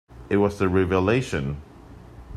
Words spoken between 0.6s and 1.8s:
revelation!